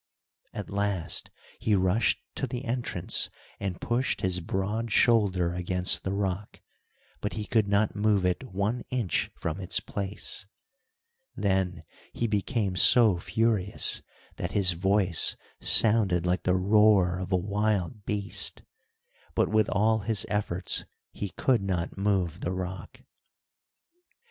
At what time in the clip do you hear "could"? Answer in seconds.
7.45-7.67, 21.29-21.61